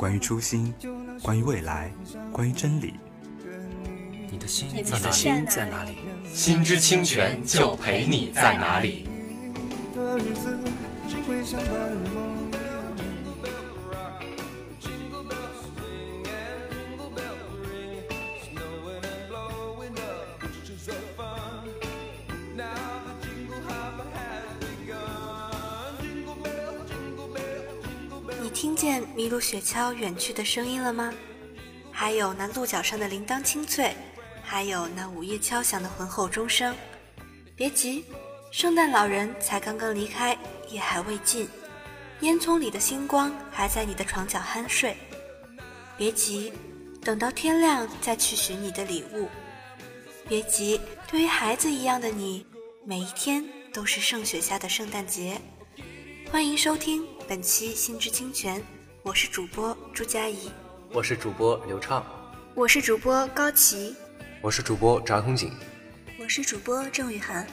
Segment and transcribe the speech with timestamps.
[0.00, 0.72] 关于初心，
[1.22, 1.92] 关于未来，
[2.32, 2.94] 关于真理。
[4.30, 5.98] 你的心，你的心在哪里？
[6.32, 9.06] 心之清泉就陪你在哪里。
[28.80, 31.12] 见麋鹿雪橇远去的声音了吗？
[31.92, 33.94] 还有那鹿角上的铃铛清脆，
[34.42, 36.74] 还有那午夜敲响的浑厚钟声。
[37.54, 38.06] 别急，
[38.50, 40.34] 圣诞老人才刚刚离开，
[40.70, 41.46] 夜还未尽，
[42.20, 44.96] 烟囱里的星光还在你的床角酣睡。
[45.98, 46.50] 别急，
[47.02, 49.28] 等到天亮再去寻你的礼物。
[50.26, 52.46] 别急，对于孩子一样的你，
[52.86, 55.38] 每一天都是盛雪下的圣诞节。
[56.30, 58.60] 欢迎收听本期《心之清泉》，
[59.02, 60.48] 我是主播朱佳怡。
[60.92, 62.06] 我是主播刘畅，
[62.54, 63.96] 我是主播高琪，
[64.40, 65.52] 我是主播翟空景，
[66.20, 67.44] 我是主播郑雨涵。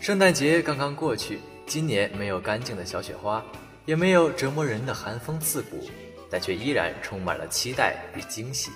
[0.00, 1.38] 圣诞节刚刚过去，
[1.68, 3.40] 今年没有干净的小雪花，
[3.84, 5.88] 也没有折磨人的寒风刺骨，
[6.28, 8.72] 但却依然充满了期待与惊喜。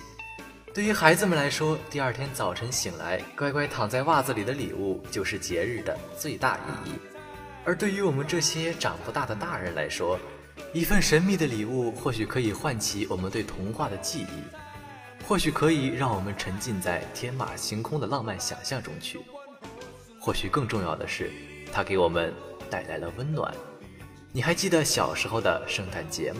[0.73, 6.93] 对于孩子们来说，第二天早晨醒来，乖乖躺在袜子里的礼物就是节日的最大意义；
[7.65, 10.17] 而对于我们这些长不大的大人来说，
[10.73, 19.19] 一份神秘的礼物，或许可以唤起我们对童话的记忆，或许可以让我们沉浸在天马行空的浪漫想象中去，
[20.21, 21.29] 或许更重要的是，
[21.73, 22.33] 它给我们
[22.69, 23.53] 带来了温暖。
[24.31, 26.39] 你还记得小时候的圣诞节吗？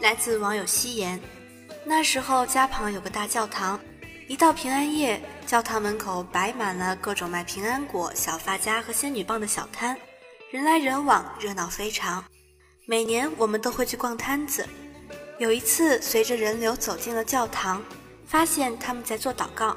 [0.00, 1.20] 来自网友夕颜，
[1.88, 3.78] 那时候家旁有个大教堂，
[4.26, 9.96] 一到平安夜，教堂门口摆满了各种卖平安果、小发夹和仙女棒的小摊，
[10.50, 12.24] 人来人往，热闹非常。
[12.86, 14.68] 每年我们都会去逛摊子。
[15.38, 17.80] 有一次，随着人流走进了教堂，
[18.26, 19.76] 发现他们在做祷告。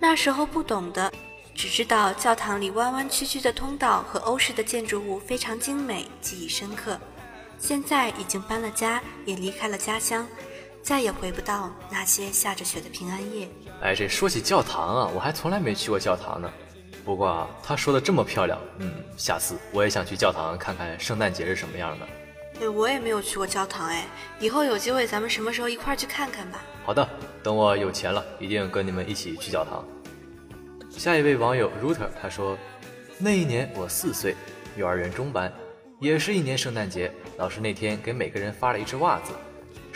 [0.00, 1.12] 那时候不懂的，
[1.54, 6.98] 只知道教堂里弯弯曲曲的通道和欧式的建筑物非常精美，记忆深刻。
[7.58, 10.26] 现在已经搬了家，也离开了家乡，
[10.86, 13.48] 再也回不到那些下着雪的平安夜。
[13.82, 16.48] 哎，这说起教堂啊，我还从来没去过教堂呢。
[17.04, 22.06] 不过啊他说的这么漂亮，嗯，下次我也想去教堂看看圣诞节是什么样的。
[22.60, 24.06] 哎，我也没有去过教堂哎，
[24.38, 26.62] 以后有机会咱们什么时候一块儿去看看吧。
[26.84, 27.08] 好的，
[27.42, 29.84] 等我有钱了，一定跟你们一起去教堂。
[30.88, 32.56] 下一位网友 Router 他说，
[33.18, 34.36] 那一年我四岁，
[34.76, 35.52] 幼儿园中班，
[35.98, 39.32] 也是一年圣诞节，老师那天给每个人发了一只袜子，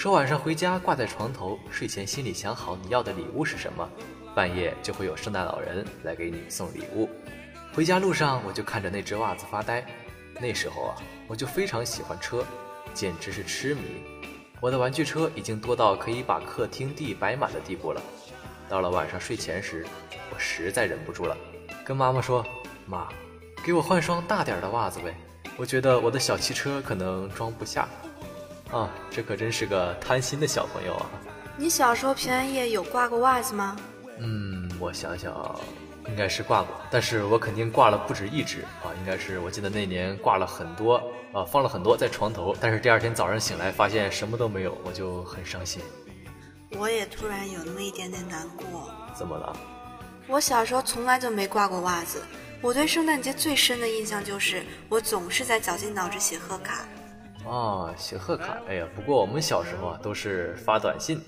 [0.00, 3.86] 说晚上回家挂在床头，睡前心里想好你要的礼物是什么，
[4.34, 7.06] 半夜就会有圣诞老人来给你送礼物。
[7.74, 9.84] 回家路上我就看着那只袜子发呆。
[10.40, 10.96] 那时候啊，
[11.28, 12.42] 我就非常喜欢车，
[12.94, 13.82] 简直是痴迷。
[14.58, 18.00] 我的玩具车已经多到可以把客厅地摆满的地步了。
[18.70, 19.84] 到了晚上睡前时，
[20.32, 21.36] 我实在忍不住了，
[21.84, 22.42] 跟妈妈说
[22.88, 23.06] ：“妈，
[23.62, 25.14] 给我换双大点的袜子呗，
[25.58, 27.86] 我觉得我的小汽车可能装不下。”
[28.70, 31.10] 啊，这可真是个贪心的小朋友啊！
[31.56, 33.76] 你小时候平安夜有挂过袜子吗？
[34.18, 35.58] 嗯，我想想。
[36.08, 38.90] 应该是挂过，但是我肯定挂了不止一只啊！
[38.98, 40.96] 应该是我记得那年挂了很多
[41.32, 45.82] 啊，放了很多在床头，但是第二天早上醒来发现什么都没有，我就很伤心。
[46.78, 48.90] 我也突然有那么一点点难过。
[49.14, 49.54] 怎么了？
[50.26, 52.22] 我小时候从来就没挂过袜子。
[52.62, 56.86] 我对圣诞节最深的印象就是我总是在绞尽脑汁写贺卡。
[57.50, 58.56] 啊，写贺卡！
[58.68, 61.20] 哎呀，不过我们小时候啊都是发短信。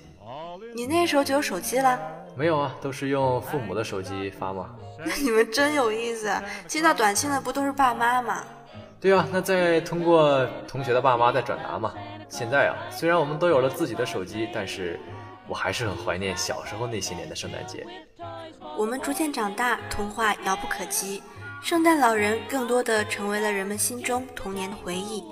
[0.73, 1.99] 你那时候就有手机了？
[2.35, 4.73] 没有啊，都是用父母的手机发嘛。
[5.05, 6.31] 那你们真有意思，
[6.65, 8.43] 接到短信的不都是爸妈吗？
[9.01, 11.93] 对啊，那再通过同学的爸妈再转达嘛。
[12.29, 14.97] 现在啊，虽然我们都有了自己的手机，但是
[15.47, 17.85] 我还是很怀念小时候那些年的圣诞节。
[18.77, 21.21] 我们逐渐长大，童话遥不可及，
[21.61, 25.23] 圣诞老人更多的成为了人们心中童年的回忆，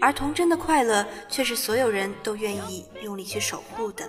[0.00, 4.08] 而童真的快乐却是所有人都愿意用力去守护的。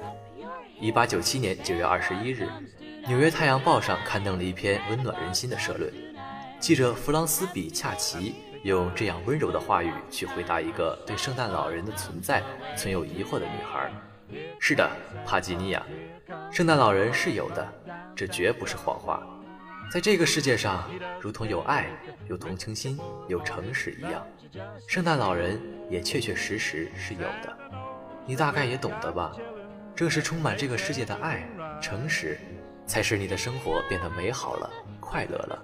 [0.79, 2.43] 一八九七年九月二十一日，
[3.07, 5.91] 《纽约太阳报》上刊登了一篇温暖人心的社论，
[6.59, 12.43] 记者弗朗斯比恰奇用这样温柔的话语去回答一个对圣诞老人的存在
[12.75, 13.91] 存有疑惑的女孩
[14.59, 14.89] ：“是的，
[15.25, 15.83] 帕吉尼亚，
[16.51, 17.67] 圣诞老人是有的。”
[18.15, 19.21] 这绝不是谎话，
[19.91, 20.89] 在这个世界上，
[21.21, 21.87] 如同有爱、
[22.27, 24.25] 有同情心、有诚实一样，
[24.87, 27.57] 圣诞老人也确确实实是有的。
[28.25, 29.35] 你大概也懂得吧？
[29.95, 31.47] 正是充满这个世界的爱、
[31.81, 32.37] 诚实，
[32.85, 34.69] 才使你的生活变得美好了、
[34.99, 35.63] 快乐了。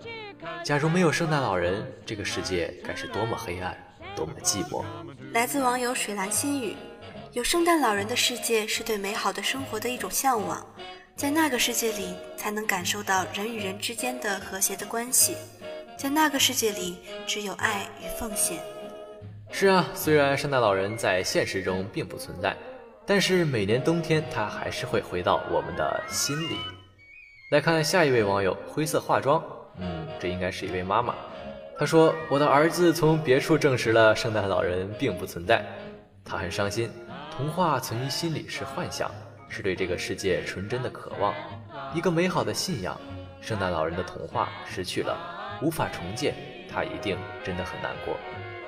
[0.63, 3.77] 假如没有圣诞老人，这个世界该是多么黑暗、
[4.15, 4.83] 多么寂寞。
[5.33, 6.75] 来自网友水蓝心语：
[7.31, 10.65] 有圣诞老人的世界是对美好的生活的一种向往。
[11.15, 15.37] 在那个世界里，才能感受到人与人之间的和谐的关系。
[15.95, 16.97] 在那个世界里，
[17.27, 18.57] 只有爱与奉献。
[19.55, 22.57] 是啊，虽然圣诞老人在现实中并不存在，
[23.05, 26.57] 但是每年冬天他还是会回到我们的心里。
[27.51, 29.41] 来看下一位网友，灰色化妆，
[29.77, 31.13] 嗯，这应该是一位妈妈。
[31.77, 35.63] 她说：“我的儿子从别处证实了圣诞老人并不存在，
[36.25, 36.89] 他很伤心。
[37.37, 39.09] 童话存于心里是幻想。”
[39.49, 41.31] 是对这个世界纯真的渴望，
[41.93, 42.99] 一个美好的信仰。
[43.39, 45.15] 圣诞老人的童话失去了，
[45.61, 46.33] 无法重建，
[46.67, 48.15] 他一定真的很难过。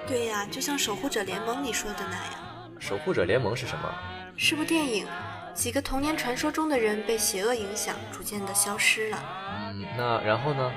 [0.08, 2.72] 对呀，就像《守护者联盟》里说的那样。
[2.80, 3.90] 守护者联盟是什么？
[4.38, 5.08] 是部电影，
[5.54, 9.18] 几个童年传说中的人被邪恶影响，逐渐的消失了。
[9.74, 10.72] 嗯，那然后呢？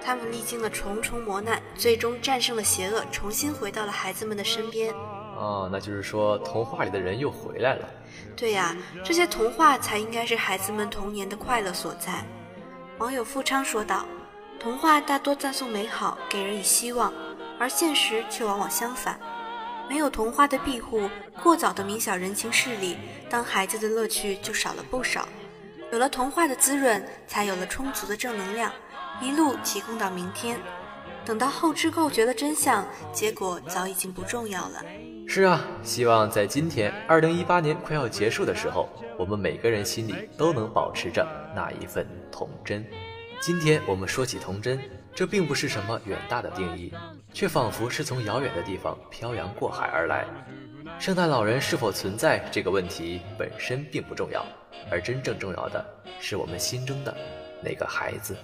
[0.00, 4.94] 他们历经了重重磨难，最终战胜了邪恶，重新回到了孩子们的身边。
[5.36, 7.88] 哦，那就是说童话里的人又回来了。
[8.36, 12.24] 对呀，这些童话才应该是孩子们童年的快乐所在。
[12.98, 14.06] 网友富昌说道
[14.60, 17.12] ：“童话大多赞颂美好，给人以希望，
[17.58, 19.18] 而现实却往往相反。
[19.88, 21.08] 没有童话的庇护，
[21.42, 22.96] 过早的明晓人情事理，
[23.30, 25.26] 当孩子的乐趣就少了不少。
[25.90, 28.70] 有了童话的滋润，才有了充足的正能量，
[29.22, 30.58] 一路提供到明天。
[31.24, 34.82] 等到后知后觉的真相，结果早已经不重要了。”
[35.26, 38.88] 是啊，希望在今天二零一八年快要结束的时候，
[39.18, 42.84] 我们每个人心里都能保持着那一份童真。
[43.40, 44.80] 今天我们说起童真，
[45.14, 46.92] 这并不是什么远大的定义，
[47.32, 50.26] 却仿佛是从遥远的地方漂洋过海而来。
[50.98, 54.44] 圣诞老人是否存在这个问题本身并不重要，
[54.90, 55.84] 而真正重要的
[56.20, 57.16] 是我们心中的
[57.62, 58.36] 那个孩子。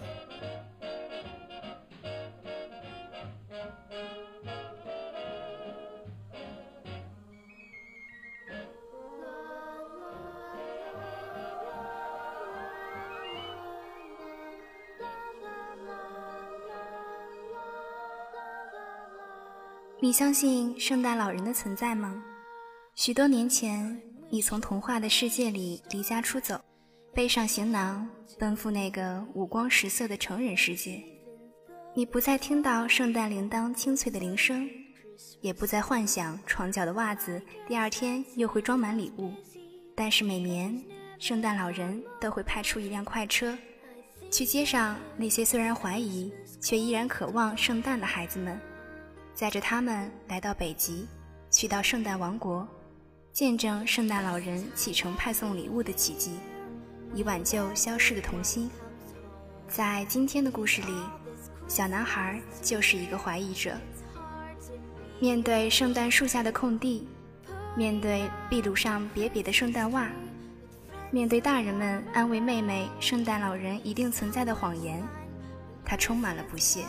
[20.05, 22.23] 你相信圣诞老人的存在吗？
[22.95, 23.99] 许多年前，
[24.29, 26.62] 你从童话的世界里离家出走，
[27.15, 28.06] 背上行囊，
[28.39, 31.03] 奔赴那个五光十色的成人世界。
[31.95, 34.69] 你不再听到圣诞铃铛清脆的铃声，
[35.41, 39.32] 也不再幻想床脚的袜子第二天又会装满礼物。
[39.96, 40.84] 但是每年，
[41.19, 43.56] 圣诞老人都会派出一辆快车，
[44.31, 46.31] 去接上那些虽然怀疑
[46.61, 48.61] 却依然渴望圣诞的孩子们。
[49.34, 51.08] 载着他们来到北极，
[51.50, 52.67] 去到圣诞王国，
[53.32, 56.38] 见证圣诞老人启程派送礼物的奇迹，
[57.14, 58.70] 以挽救消失的童心。
[59.67, 60.94] 在今天的故事里，
[61.67, 63.76] 小男孩就是一个怀疑者。
[65.19, 67.08] 面对圣诞树下的空地，
[67.76, 70.08] 面对壁炉上瘪瘪的圣诞袜，
[71.10, 75.03] 面对大人们安慰妹妹圣诞老人一定存在的谎言，
[75.84, 76.84] 他充满了不屑。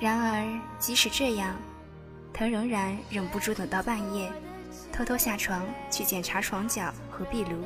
[0.00, 1.56] 然而，即使这样，
[2.32, 4.30] 他仍然忍不住等到半夜，
[4.92, 7.64] 偷偷下床去检查床脚和壁炉。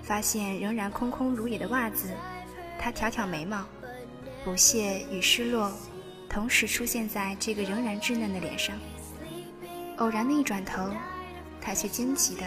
[0.00, 2.10] 发现仍然空空如也的袜子，
[2.78, 3.64] 他挑挑眉毛，
[4.44, 5.72] 不屑与失落
[6.28, 8.76] 同时出现在这个仍然稚嫩的脸上。
[9.98, 10.88] 偶然的一转头，
[11.60, 12.42] 他却惊奇地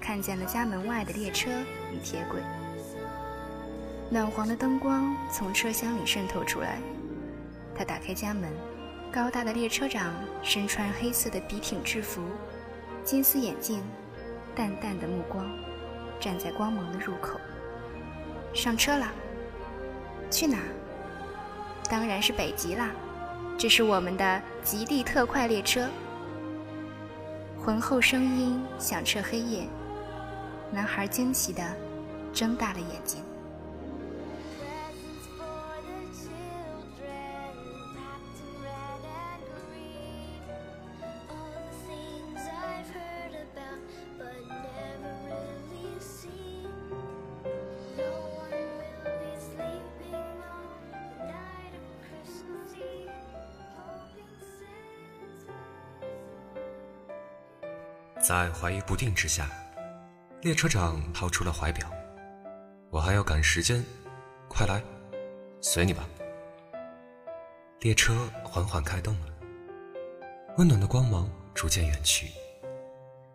[0.00, 1.50] 看见了家门外的列车
[1.92, 2.40] 与铁轨，
[4.10, 6.78] 暖黄的灯光从车厢里渗透出来。
[7.76, 8.50] 他打开家门，
[9.12, 12.22] 高大的列车长身穿黑色的笔挺制服，
[13.04, 13.82] 金丝眼镜，
[14.54, 15.46] 淡淡的目光，
[16.18, 17.38] 站在光芒的入口。
[18.54, 19.06] 上车了，
[20.30, 20.58] 去哪？
[21.90, 22.90] 当然是北极啦！
[23.58, 25.88] 这是我们的极地特快列车。
[27.62, 29.68] 浑厚声音响彻黑夜，
[30.70, 31.62] 男孩惊喜地
[32.32, 33.22] 睁大了眼睛。
[58.58, 59.50] 怀疑不定之下，
[60.40, 61.92] 列车长掏出了怀表。
[62.90, 63.84] 我还要赶时间，
[64.48, 64.82] 快来，
[65.60, 66.08] 随你吧。
[67.80, 69.26] 列车缓缓开动了，
[70.56, 72.30] 温暖的光芒逐渐远去，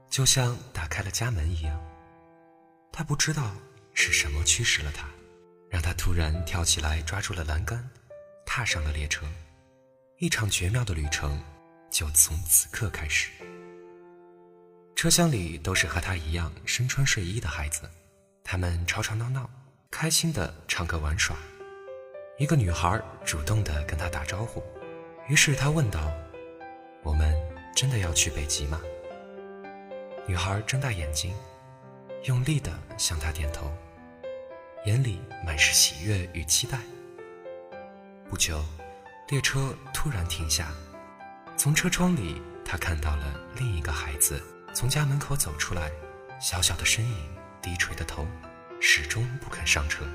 [0.10, 1.80] 就像打开了家门一样。
[2.92, 3.52] 他不知道
[3.94, 5.08] 是什么驱使了他，
[5.70, 7.88] 让他突然跳起来，抓住了栏杆，
[8.44, 9.24] 踏上了列车。
[10.18, 11.40] 一场绝妙的旅程
[11.92, 13.30] 就从此刻开始。
[15.02, 17.90] 车厢里都是和他一样身穿睡衣的孩子，
[18.44, 19.50] 他们吵吵闹闹，
[19.90, 21.36] 开心的唱歌玩耍。
[22.38, 24.64] 一个女孩主动的跟他打招呼，
[25.28, 26.12] 于是他问道
[27.02, 27.36] ：“我们
[27.76, 28.80] 真的要去北极吗？”
[30.30, 31.34] 女孩睁大眼睛，
[32.26, 33.76] 用力的向他点头，
[34.86, 36.78] 眼里满是喜悦与期待。
[38.30, 38.64] 不久，
[39.30, 40.72] 列车突然停下，
[41.58, 44.40] 从车窗里，他看到了另一个孩子。
[44.74, 45.92] 从家门口走出来，
[46.40, 48.26] 小小的身影，低垂的头，
[48.80, 50.06] 始终不肯上车。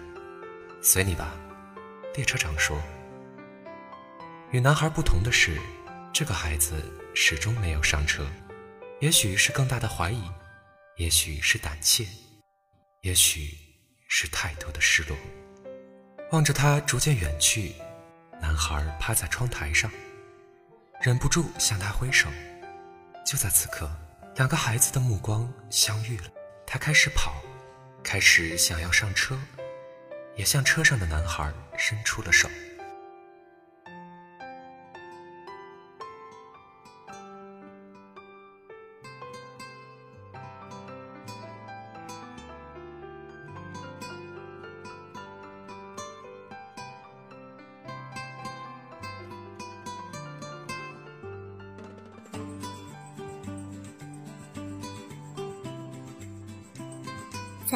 [0.82, 1.34] 随你吧，
[2.14, 2.80] 列车长说。
[4.50, 5.60] 与男孩不同的是，
[6.12, 6.82] 这个孩子
[7.14, 8.26] 始终没有上车。
[9.00, 10.22] 也许是更大的怀疑，
[10.96, 12.06] 也许是胆怯，
[13.02, 13.56] 也许
[14.08, 15.16] 是太多的失落。
[16.32, 17.74] 望着他逐渐远去，
[18.40, 19.90] 男孩趴在窗台上，
[21.02, 22.28] 忍不住向他挥手。
[23.26, 23.90] 就在此刻。
[24.36, 26.24] 两个孩子的目光相遇了，
[26.66, 27.42] 他开始跑，
[28.04, 29.34] 开始想要上车，
[30.36, 32.46] 也向车上的男孩伸出了手。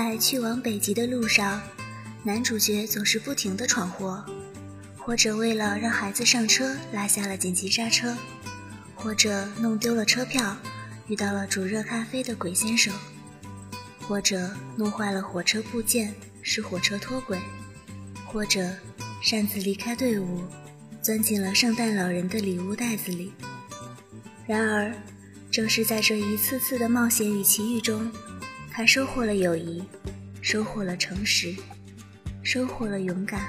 [0.02, 1.60] 在去往北极的路上，
[2.22, 4.24] 男主角总是不停地闯祸，
[4.96, 8.16] 或者为了让孩子上车拉下了紧急刹车，
[8.94, 10.56] 或者弄丢了车票，
[11.06, 12.94] 遇到了煮热咖啡的鬼先生，
[14.08, 17.38] 或者弄坏了火车部件，使火车脱轨，
[18.24, 18.70] 或者
[19.22, 20.40] 擅自离开队伍，
[21.02, 23.34] 钻进了圣诞老人的礼物袋子里。
[24.46, 24.94] 然而，
[25.50, 28.10] 正是在这一次次的冒险与奇遇中。
[28.80, 29.82] 他收获了友谊，
[30.40, 31.54] 收获了诚实，
[32.42, 33.46] 收获了勇敢，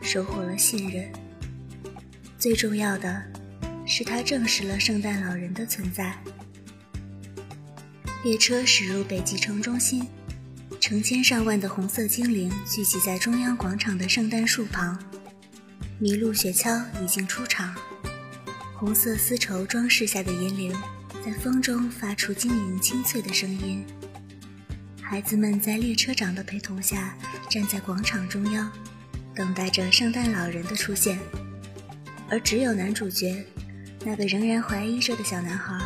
[0.00, 1.12] 收获了信任。
[2.38, 3.20] 最重要的
[3.84, 6.16] 是，他证实了圣诞老人的存在。
[8.22, 10.06] 列车驶入北极城中心，
[10.78, 14.96] 成千上万的红色精灵聚集在中央广场的圣诞树旁。
[16.00, 17.74] 麋鹿雪橇已经出场，
[18.76, 20.72] 红色丝绸装饰下的银铃
[21.24, 23.84] 在风中发出晶莹清脆的声音。
[25.02, 27.14] 孩子们在列车长的陪同下
[27.50, 28.72] 站在广场中央，
[29.34, 31.18] 等待着圣诞老人的出现。
[32.30, 33.44] 而只有男主角，
[34.04, 35.78] 那个仍然怀疑着的小男孩，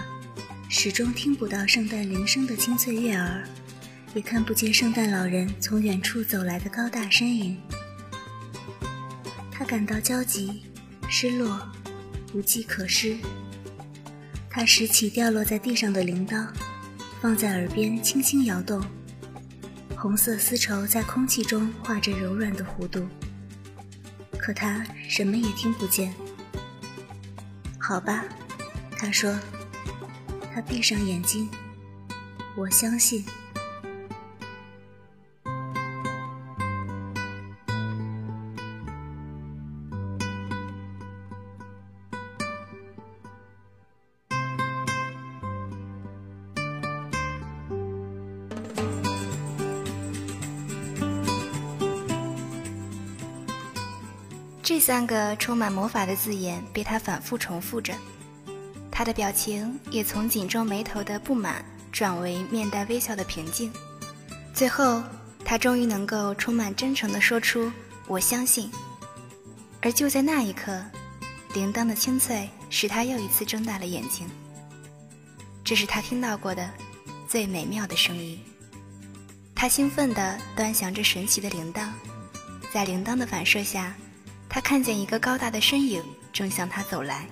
[0.69, 3.43] 始终听不到圣诞铃声的清脆悦耳，
[4.15, 7.61] 也看不见圣诞老人从远处走来的高大身影。
[9.51, 10.63] 他感到焦急、
[11.09, 11.69] 失落、
[12.33, 13.17] 无计可施。
[14.49, 16.47] 他拾起掉落在地上的铃铛，
[17.21, 18.81] 放在耳边轻轻摇动。
[20.07, 23.05] 红色丝绸在空气中画着柔软的弧度，
[24.39, 26.15] 可他什么也听不见。
[27.77, 28.25] 好吧，
[28.97, 29.37] 他说。
[30.55, 31.51] 他闭上眼睛，
[32.55, 33.25] 我相信。
[54.67, 57.95] 这三个充满魔法的字眼被他反复重复着，
[58.91, 63.73] 他的表情也从紧皱眉头的不满转为面带微笑的平静。
[64.53, 65.01] 最后，
[65.45, 67.71] 他终于能够充满真诚地说出
[68.09, 68.69] “我相信”。
[69.83, 70.85] 而就在那一刻，
[71.55, 74.29] 铃铛的清脆使他又一次睁大了眼睛。
[75.63, 76.69] 这是他听到过的
[77.29, 78.37] 最美妙的声音。
[79.55, 81.87] 他兴奋地端详着神奇的铃铛，
[82.73, 83.95] 在铃铛的反射下，
[84.49, 87.27] 他看见一个高大的身影正向他走来。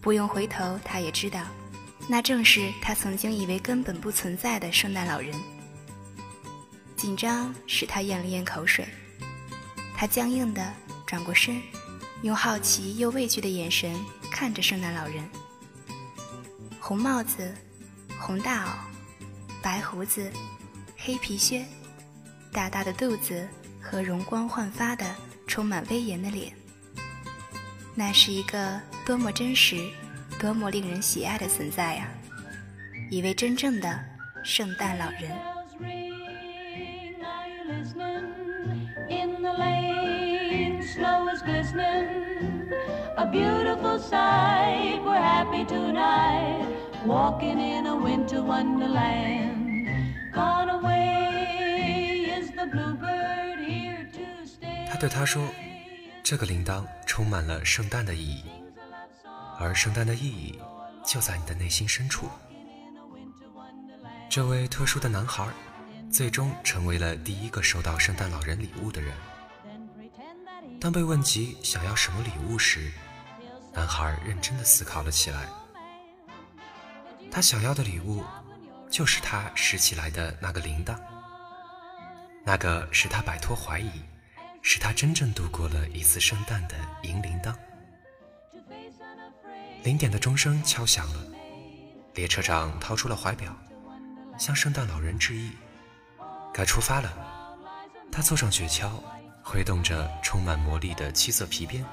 [0.00, 1.42] 不用回头，他也知道，
[2.08, 5.34] 那正是他曾经以为根本不存在的圣诞老人。
[6.96, 8.86] 紧张使他咽了咽口水，
[9.96, 10.72] 他僵硬地
[11.06, 11.60] 转过身，
[12.22, 13.94] 用好奇又畏惧的眼神
[14.30, 15.28] 看着圣诞老人。
[16.78, 17.54] 红帽子，
[18.18, 18.70] 红大袄，
[19.62, 20.30] 白胡子，
[20.96, 21.64] 黑皮靴，
[22.52, 23.46] 大大的肚子
[23.80, 25.14] 和容光焕发的、
[25.50, 26.52] 充满威严的脸。
[27.96, 29.76] 那是一个多么真实、
[30.38, 32.08] 多么令人喜爱的存在呀！
[33.10, 34.00] 一位真正的
[34.44, 35.36] 圣诞老人。
[55.00, 55.48] 对他说
[56.22, 58.44] ：“这个铃铛充满了圣诞的意义，
[59.58, 60.60] 而圣诞的意义
[61.06, 62.28] 就在你的内心深处。”
[64.28, 65.48] 这位特殊的男孩，
[66.12, 69.14] 最终成为了第一个收到圣诞老人礼物的人。
[70.78, 72.92] 当被问及想要什么礼物时，
[73.72, 75.48] 男孩认真的思考了起来。
[77.30, 78.22] 他想要的礼物，
[78.90, 80.94] 就是他拾起来的那个铃铛。
[82.44, 83.90] 那个使他摆脱怀疑，
[84.62, 87.54] 使他真正度过了一次圣诞的银铃铛。
[89.82, 91.26] 零点的钟声敲响了，
[92.14, 93.56] 列车长掏出了怀表，
[94.38, 95.52] 向圣诞老人致意。
[96.52, 97.12] 该出发了。
[98.12, 98.90] 他坐上雪橇，
[99.42, 101.84] 挥动着充满魔力的七色皮鞭。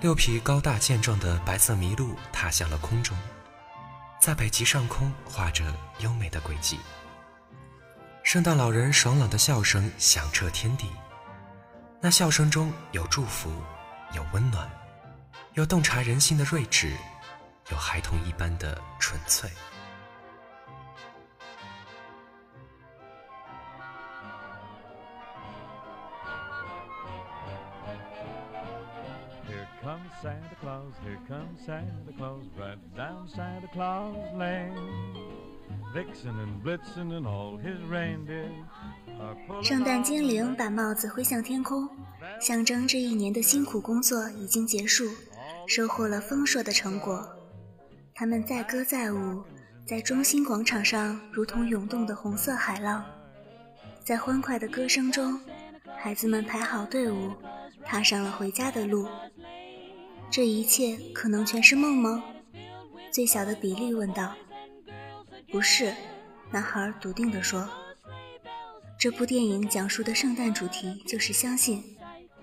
[0.00, 3.16] 六匹高大健壮的白色麋鹿踏向了空中，
[4.20, 6.78] 在北极上空画着优美的轨迹。
[8.22, 10.86] 圣诞老人爽朗的笑声响彻天地，
[12.02, 13.50] 那笑声中有祝福，
[14.16, 14.66] 有温暖，
[15.52, 16.96] 有洞察人心的睿智，
[17.70, 19.50] 有孩童一般的纯粹。
[39.62, 41.88] 圣诞精灵把帽子挥向天空，
[42.40, 45.04] 象征这一年的辛苦工作已经结束，
[45.66, 47.28] 收获了丰硕的成果。
[48.14, 49.42] 他们载歌载舞，
[49.86, 53.04] 在中心广场上如同涌动的红色海浪，
[54.04, 55.40] 在欢快的歌声中，
[55.96, 57.32] 孩子们排好队伍，
[57.84, 59.08] 踏上了回家的路。
[60.30, 62.22] 这一切可能全是梦吗？
[63.10, 64.32] 最小的比利问道。
[65.50, 65.92] 不是，
[66.52, 67.68] 男孩笃定地说。
[68.96, 71.82] 这部电影讲述的圣诞主题就是相信，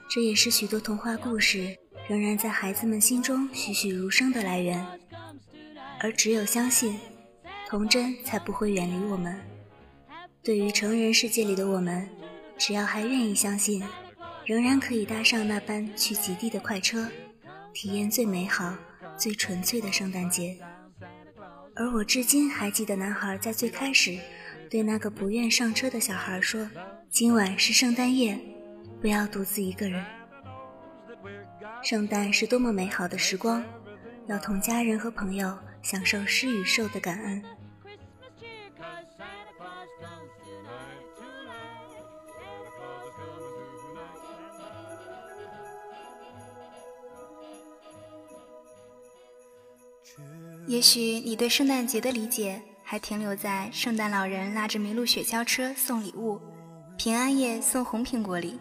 [0.10, 1.78] 这也是许多童话故事
[2.10, 4.86] 仍然在孩子们心中栩栩如生的来源。
[6.00, 7.00] 而只有相信，
[7.68, 9.40] 童真才不会远离我们。
[10.44, 12.10] 对于成人世界里的我们，
[12.58, 13.82] 只要还愿意相信，
[14.46, 17.10] 仍然可以搭上那班去极地的快车。
[17.74, 18.76] 体验最美好、
[19.18, 20.58] 最纯粹的圣诞节。
[21.80, 24.18] 而我至今还记得，男孩在最开始
[24.70, 26.68] 对那个不愿上车的小孩说
[27.10, 28.40] ：“今晚是圣诞夜，
[29.00, 30.04] 不要独自一个人。
[31.84, 33.64] 圣诞是多么美好的时光，
[34.26, 37.44] 要同家人和朋友享受施与受的感恩。”
[50.68, 56.38] 也许你对圣诞节的理解还停留在圣诞老人拉着麋鹿雪橇车送礼物，
[56.98, 58.60] 平安夜送红苹果里。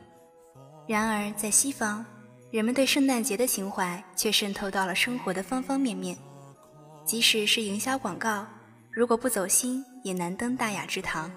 [0.86, 2.06] 然而，在西方，
[2.52, 6.16] 人们对圣诞节的情怀却渗透到了生活的方方面面。
[7.04, 8.46] 即使是营销广告，
[8.92, 11.28] 如果不走心，也难登大雅之堂。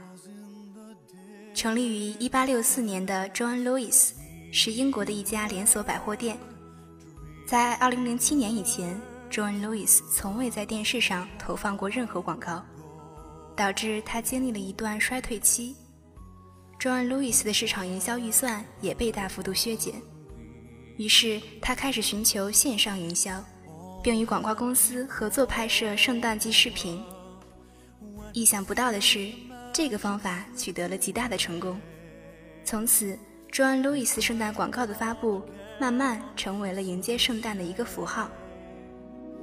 [1.55, 4.11] 成立于1864年的 John Lewis
[4.51, 6.37] 是英国的一家连锁百货店，
[7.47, 9.01] 在2007年以前。
[9.29, 12.65] John Lewis 从未在电视上投放过任何广告，
[13.55, 15.75] 导致他经历了一段衰退期。
[16.79, 20.01] John Lewis 的市场营销预算也被大幅度削减，
[20.97, 23.43] 于是他开始寻求线上营销，
[24.01, 27.03] 并与广告公司合作拍摄圣诞季视频。
[28.33, 29.31] 意想不到的是，
[29.71, 31.79] 这个方法取得了极大的成功。
[32.63, 33.17] 从此
[33.51, 35.43] ，John Lewis 圣诞广告的发布
[35.79, 38.29] 慢慢成为了迎接圣诞的一个符号。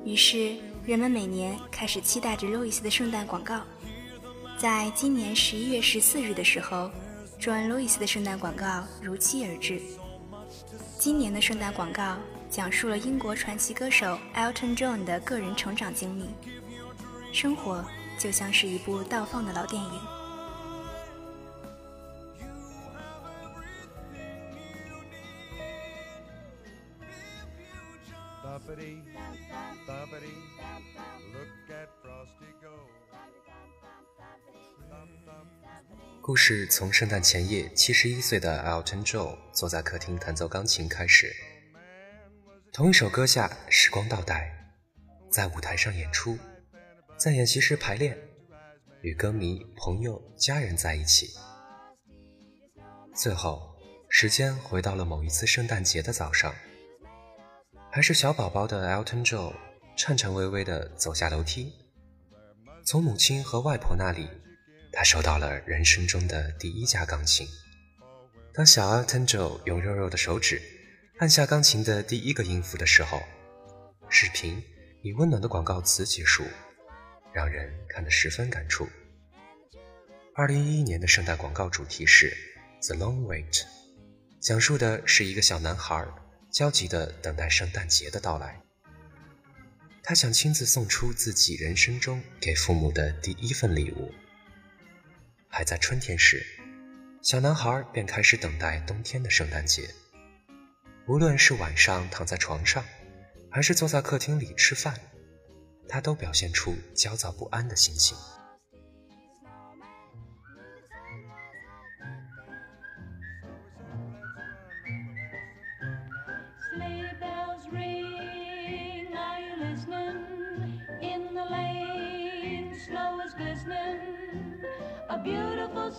[0.06, 0.54] 于是，
[0.86, 3.60] 人们每年开始期待着路易斯的圣诞广告。
[4.56, 6.88] 在今年十一月十四日的时候
[7.40, 9.82] ，John Lewis 的圣诞广告如期而至。
[10.96, 16.30] 今年的圣诞广告讲述了英国传奇歌手 Elton John 的个人成长经历，
[17.32, 17.84] 生活
[18.16, 20.00] 就像是一部倒放的老电影。
[36.20, 41.32] 故事从圣诞前夜，七十一岁的 Elton John 坐在客厅弹奏钢琴开始。
[42.72, 44.52] 同一首歌下，时光倒带，
[45.30, 46.36] 在舞台上演出，
[47.16, 48.18] 在演习室排练，
[49.02, 51.28] 与歌迷、朋友、家人在一起。
[53.14, 53.76] 最后，
[54.08, 56.52] 时间回到了某一次圣诞节的早上，
[57.92, 59.54] 还是小宝宝的 Elton John
[59.96, 61.72] 颤颤巍巍地走下楼梯，
[62.84, 64.28] 从母亲和外婆那里。
[64.92, 67.46] 他收到了人生中的第一架钢琴。
[68.52, 70.60] 当小阿 Tenjo 用肉肉的手指
[71.18, 73.22] 按下钢琴的第一个音符的时候，
[74.08, 74.62] 视频
[75.02, 76.44] 以温暖的广告词结束，
[77.32, 78.86] 让人看得十分感触。
[80.34, 82.34] 二零一一年的圣诞广告主题是
[82.82, 83.64] The Long Wait，
[84.40, 86.06] 讲述的是一个小男孩
[86.50, 88.60] 焦急地等待圣诞节的到来。
[90.08, 94.14] 他想亲自送出自己人生中给父母的第一份礼物。
[95.48, 96.46] 还在春天时，
[97.22, 99.90] 小男孩便开始等待冬天的圣诞节。
[101.08, 102.84] 无论是晚上躺在床上，
[103.50, 104.96] 还是坐在客厅里吃饭，
[105.88, 108.16] 他都表现出焦躁不安的心情。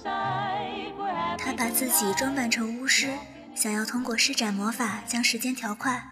[0.03, 3.09] 他把自己装扮成巫师，
[3.55, 6.03] 想要通过施展魔法将时间调快。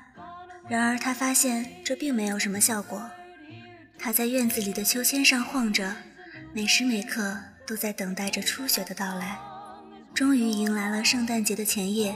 [0.68, 3.10] 然而他发现这并没有什么效果。
[3.98, 5.96] 他在院子里的秋千上晃着，
[6.54, 9.38] 每时每刻都在等待着初雪的到来。
[10.14, 12.16] 终于迎来了圣诞节的前夜，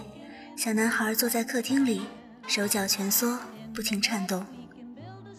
[0.56, 2.02] 小男孩坐在客厅里，
[2.48, 3.40] 手脚蜷缩，
[3.74, 4.46] 不停颤动。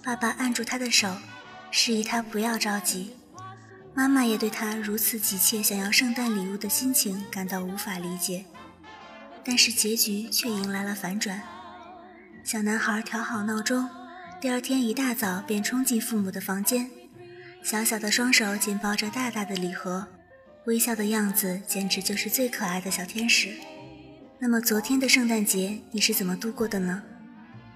[0.02, 1.16] 爸爸按住他的手，
[1.70, 3.16] 示意他不要着急。
[3.94, 8.44] 妈妈也对他如此急切想要圣诞礼物的心情感到无法理解，
[9.44, 11.42] 但是结局却迎来了反转。
[12.44, 13.88] 小男孩调好闹钟，
[14.40, 16.90] 第二天一大早便冲进父母的房间，
[17.62, 20.06] 小小的双手紧抱着大大的礼盒，
[20.66, 23.50] 微笑的样子简直就是最可爱的小天使。
[24.38, 27.02] 那么昨天的圣诞节你是怎么度过的呢？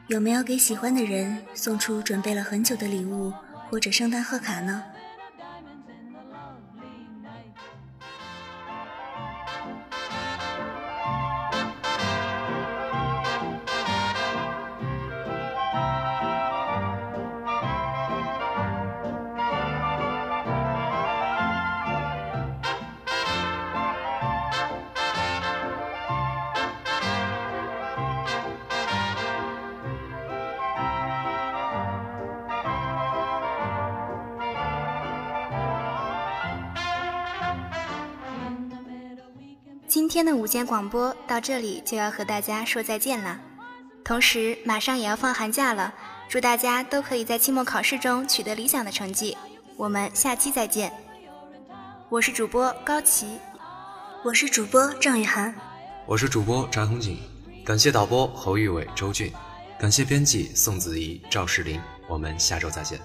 [0.07, 3.33] 有没有给喜欢的人送出准备了很久的礼物
[3.69, 4.83] 或者圣诞贺卡呢？
[40.45, 43.41] 午间广播到这里就要和大家说再见了，
[44.05, 45.95] 同时马上也要放寒假了，
[46.29, 49.35] 祝大家都可以在期末考试中取得理想的成绩。
[49.75, 50.93] 我们下期再见。
[52.11, 53.39] 我是主播高琪，
[54.23, 55.55] 我是主播郑雨涵，
[56.05, 57.19] 我是主播翟红景。
[57.65, 59.33] 感谢导播侯玉伟、周俊，
[59.79, 61.81] 感谢编辑宋子怡、赵世林。
[62.07, 63.01] 我们下周再见。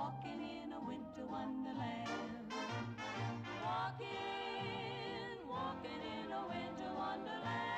[0.00, 2.08] walking in a winter wonderland.
[3.64, 7.69] Walking, walking in a winter wonderland.